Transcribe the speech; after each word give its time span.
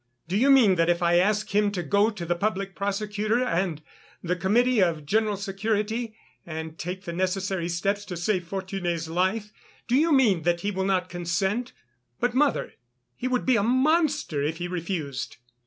Do 0.27 0.35
you 0.35 0.49
mean 0.49 0.77
that 0.77 0.89
if 0.89 1.03
I 1.03 1.17
ask 1.19 1.53
him 1.55 1.71
to 1.73 1.83
go 1.83 2.09
to 2.09 2.25
the 2.25 2.33
Public 2.33 2.73
Prosecutor 2.73 3.43
and 3.43 3.83
the 4.23 4.35
Committee 4.35 4.79
of 4.81 5.05
General 5.05 5.37
Security 5.37 6.15
and 6.43 6.79
take 6.79 7.03
the 7.03 7.13
necessary 7.13 7.69
steps 7.69 8.03
to 8.05 8.17
save 8.17 8.45
Fortuné's 8.45 9.07
life, 9.07 9.51
do 9.87 9.95
you 9.95 10.11
mean 10.11 10.41
that 10.41 10.61
he 10.61 10.71
will 10.71 10.85
not 10.85 11.07
consent?... 11.09 11.73
But, 12.19 12.33
mother, 12.33 12.73
he 13.15 13.27
would 13.27 13.45
be 13.45 13.57
a 13.57 13.61
monster 13.61 14.41
if 14.41 14.57
he 14.57 14.67
refused!" 14.67 15.37